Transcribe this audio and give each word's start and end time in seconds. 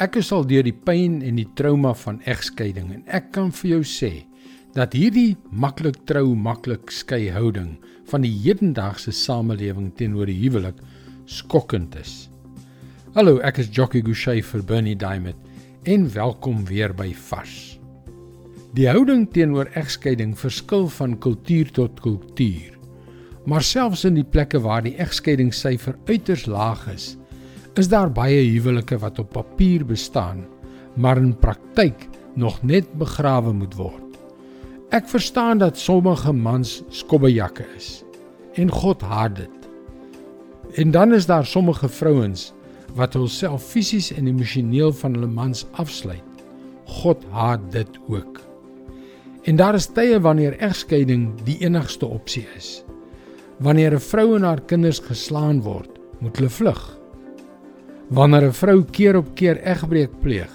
Ek 0.00 0.16
is 0.16 0.30
al 0.32 0.46
deur 0.48 0.64
die 0.64 0.72
pyn 0.72 1.18
en 1.20 1.36
die 1.36 1.48
trauma 1.58 1.90
van 2.00 2.22
egskeiding 2.24 2.88
en 2.94 3.02
ek 3.12 3.26
kan 3.34 3.50
vir 3.52 3.74
jou 3.74 3.80
sê 3.84 4.12
dat 4.72 4.94
hierdie 4.96 5.36
maklik 5.52 5.98
trou, 6.08 6.32
maklik 6.32 6.88
skei 6.88 7.26
houding 7.28 7.74
van 8.08 8.24
die 8.24 8.32
hedendaagse 8.32 9.12
samelewing 9.12 9.90
teenoor 9.98 10.30
die 10.30 10.38
huwelik 10.40 10.80
skokkend 11.28 11.98
is. 12.00 12.30
Hallo, 13.12 13.36
ek 13.44 13.60
is 13.60 13.68
Jockey 13.68 14.00
Gouchee 14.00 14.40
vir 14.40 14.64
Bernie 14.64 14.96
Diamond 14.96 15.36
en 15.84 16.08
welkom 16.14 16.64
weer 16.72 16.96
by 16.96 17.10
Vars. 17.28 17.76
Die 18.72 18.88
houding 18.88 19.26
teenoor 19.28 19.68
egskeiding 19.76 20.32
verskil 20.40 20.88
van 20.88 21.18
kultuur 21.20 21.68
tot 21.76 22.00
kultuur. 22.00 22.78
Maar 23.44 23.60
selfs 23.60 24.06
in 24.08 24.16
die 24.16 24.24
plekke 24.24 24.62
waar 24.64 24.86
die 24.86 24.96
egskeidingssyfer 25.02 25.98
uiters 26.08 26.46
laag 26.48 26.86
is, 26.94 27.18
is 27.78 27.88
daar 27.88 28.12
baie 28.12 28.42
huwelike 28.50 28.98
wat 28.98 29.18
op 29.18 29.32
papier 29.32 29.84
bestaan, 29.86 30.44
maar 30.94 31.16
in 31.16 31.36
praktyk 31.38 32.08
nog 32.34 32.62
net 32.62 32.92
begrawe 33.00 33.52
moet 33.52 33.74
word. 33.74 34.18
Ek 34.92 35.08
verstaan 35.08 35.58
dat 35.58 35.78
sommige 35.78 36.32
mans 36.32 36.82
skobbejakke 36.88 37.64
is 37.76 38.02
en 38.60 38.68
God 38.68 39.00
haat 39.00 39.36
dit. 39.36 39.68
En 40.76 40.90
dan 40.90 41.14
is 41.14 41.26
daar 41.26 41.46
sommige 41.46 41.88
vrouens 41.88 42.52
wat 42.94 43.16
hulself 43.16 43.64
fisies 43.64 44.12
en 44.12 44.26
emosioneel 44.26 44.92
van 44.92 45.14
hulle 45.16 45.26
mans 45.32 45.66
afsluit. 45.72 46.44
God 46.84 47.24
haat 47.30 47.70
dit 47.72 47.88
ook. 48.08 48.40
En 49.42 49.56
daar 49.56 49.74
is 49.74 49.88
tye 49.88 50.20
wanneer 50.20 50.58
egskeiding 50.60 51.30
die 51.44 51.58
enigste 51.64 52.06
opsie 52.06 52.46
is. 52.56 52.84
Wanneer 53.58 53.94
'n 53.94 54.00
vrou 54.00 54.36
en 54.36 54.42
haar 54.42 54.60
kinders 54.60 54.98
geslaan 54.98 55.62
word, 55.62 55.90
moet 56.20 56.36
hulle 56.36 56.50
vlug. 56.50 57.01
Wanneer 58.12 58.44
'n 58.44 58.52
vrou 58.52 58.84
keer 58.84 59.16
op 59.16 59.28
keer 59.34 59.56
egbreek 59.64 60.10
pleeg, 60.20 60.50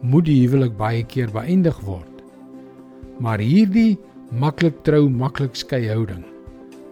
moet 0.00 0.24
die 0.24 0.36
huwelik 0.46 0.76
baie 0.78 1.02
keer 1.02 1.32
beëindig 1.34 1.80
word. 1.82 2.22
Maar 3.18 3.42
hierdie 3.42 3.98
maklik 4.30 4.84
trou, 4.86 5.08
maklik 5.10 5.58
skei 5.58 5.88
houding 5.88 6.22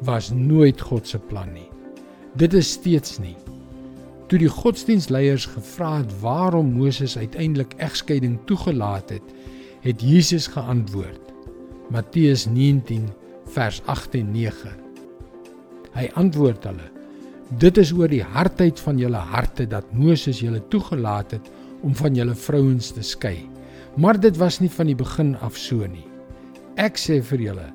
was 0.02 0.32
nooit 0.32 0.80
God 0.80 1.06
se 1.06 1.18
plan 1.18 1.52
nie. 1.52 1.70
Dit 2.34 2.54
is 2.54 2.72
steeds 2.72 3.18
nie. 3.18 3.36
Toe 4.26 4.38
die 4.38 4.48
godsdienstleiers 4.50 5.46
gevra 5.46 5.98
het 5.98 6.20
waarom 6.20 6.72
Moses 6.74 7.18
uiteindelik 7.18 7.74
egskeiding 7.78 8.38
toegelaat 8.46 9.10
het, 9.10 9.34
het 9.80 10.02
Jesus 10.02 10.46
geantwoord. 10.46 11.22
Matteus 11.90 12.46
19 12.46 13.08
vers 13.46 13.82
8 13.86 14.14
en 14.14 14.32
9. 14.32 14.74
Hy 15.94 16.10
antwoord 16.14 16.64
hulle: 16.64 16.99
Dit 17.58 17.80
is 17.82 17.90
oor 17.90 18.06
die 18.06 18.22
hardheid 18.22 18.78
van 18.78 18.98
julle 19.00 19.18
harte 19.32 19.64
dat 19.66 19.88
Moses 19.90 20.38
julle 20.38 20.60
toegelaat 20.70 21.32
het 21.34 21.48
om 21.82 21.96
van 21.98 22.14
julle 22.14 22.36
vrouens 22.38 22.92
te 22.94 23.02
skei. 23.02 23.48
Maar 23.98 24.20
dit 24.22 24.36
was 24.38 24.60
nie 24.62 24.70
van 24.70 24.86
die 24.86 24.94
begin 24.94 25.32
af 25.42 25.56
so 25.58 25.82
nie. 25.82 26.06
Ek 26.78 26.94
sê 26.94 27.18
vir 27.26 27.42
julle, 27.42 27.66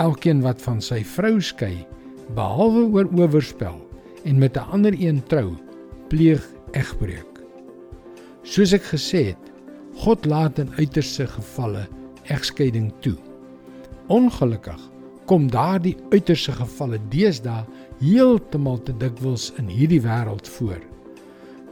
elkeen 0.00 0.40
wat 0.40 0.62
van 0.64 0.80
sy 0.80 1.02
vrou 1.04 1.34
skei, 1.44 1.84
behalwe 2.32 2.86
oor 2.94 3.10
oorspel 3.12 3.76
en 4.24 4.38
met 4.38 4.56
'n 4.56 4.72
ander 4.72 4.96
een 4.96 5.20
trou, 5.28 5.58
pleeg 6.08 6.40
egbreuk. 6.72 7.44
Soos 8.42 8.72
ek 8.72 8.82
gesê 8.82 9.36
het, 9.36 9.52
God 9.94 10.24
laat 10.24 10.58
in 10.58 10.72
uiterste 10.78 11.26
gevalle 11.26 11.86
egskeiding 12.24 12.92
toe. 13.00 13.16
Ongelukkig 14.08 14.91
kom 15.26 15.48
daardie 15.50 15.96
uiterste 16.12 16.54
gevalle 16.56 16.98
deesdae 17.12 17.64
heeltemal 18.02 18.80
te 18.82 18.94
dikwels 18.98 19.50
in 19.60 19.68
hierdie 19.70 20.02
wêreld 20.02 20.48
voor. 20.56 20.80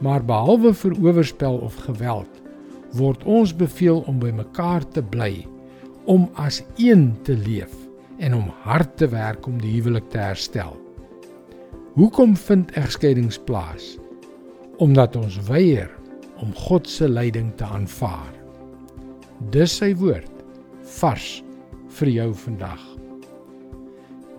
Maar 0.01 0.23
behalwe 0.25 0.73
vir 0.73 0.95
oorspel 1.03 1.59
of 1.61 1.75
geweld, 1.85 2.29
word 2.97 3.23
ons 3.23 3.53
beveel 3.55 4.03
om 4.09 4.19
by 4.19 4.31
mekaar 4.35 4.85
te 4.95 5.03
bly 5.03 5.45
om 6.09 6.27
as 6.41 6.61
een 6.81 7.11
te 7.23 7.35
leef 7.37 7.73
en 8.21 8.35
om 8.35 8.47
hard 8.65 8.97
te 8.97 9.07
werk 9.11 9.45
om 9.47 9.59
die 9.61 9.75
huwelik 9.77 10.09
te 10.09 10.19
herstel. 10.21 10.73
Hoekom 11.93 12.35
vind 12.37 12.71
egskeidings 12.79 13.39
plaas? 13.45 13.97
Omdat 14.81 15.15
ons 15.15 15.37
weier 15.49 15.91
om 16.41 16.53
God 16.55 16.89
se 16.89 17.09
leiding 17.09 17.51
te 17.55 17.67
aanvaar. 17.67 18.33
Dis 19.53 19.77
sy 19.81 19.93
woord 19.97 20.31
vars 20.97 21.41
vir 21.99 22.15
jou 22.15 22.31
vandag. 22.45 23.00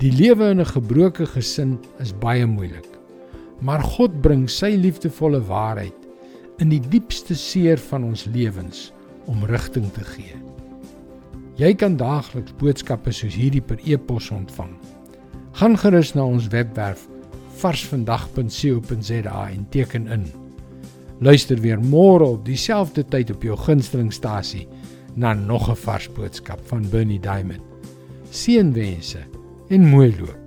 Die 0.02 0.10
lewe 0.10 0.48
in 0.50 0.58
'n 0.60 0.66
gebroke 0.66 1.26
gesin 1.26 1.78
is 2.02 2.10
baie 2.18 2.46
moeilik. 2.46 2.88
Maar 3.60 3.82
God 3.82 4.20
bring 4.20 4.48
sy 4.50 4.74
liefdevolle 4.74 5.38
waarheid 5.46 5.94
in 6.58 6.68
die 6.68 6.80
diepste 6.80 7.34
seer 7.34 7.78
van 7.78 8.04
ons 8.04 8.24
lewens 8.24 8.92
om 9.26 9.44
rigting 9.44 9.92
te 9.92 10.04
gee. 10.04 10.34
Jy 11.54 11.74
kan 11.74 11.96
daagliks 11.96 12.54
boodskappe 12.58 13.12
soos 13.12 13.34
hierdie 13.34 13.62
per 13.62 13.78
e-pos 13.84 14.30
ontvang. 14.30 14.74
Gaan 15.52 15.78
gerus 15.78 16.14
na 16.14 16.24
ons 16.24 16.48
webwerf 16.48 17.06
varsvandag.co.za 17.62 19.50
en 19.50 19.66
teken 19.70 20.06
in. 20.06 20.26
Luister 21.20 21.60
weer 21.60 21.78
môre 21.78 22.24
op 22.24 22.44
dieselfde 22.44 23.04
tyd 23.04 23.30
op 23.30 23.42
jou 23.42 23.56
gunstelingstasie 23.56 24.66
na 25.14 25.32
nog 25.32 25.70
'n 25.70 25.76
vars 25.76 26.12
boodskap 26.12 26.60
van 26.64 26.90
Bernie 26.90 27.20
Diamond. 27.20 27.62
Seënwense 28.30 29.31
en 29.72 29.88
mooi 29.88 30.14
loop. 30.18 30.41